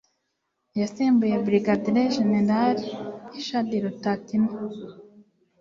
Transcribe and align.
Yasimbuye 0.79 1.35
Brigadier 1.45 2.09
General 2.15 2.77
Richard 3.33 3.69
Rutatina 3.83 4.51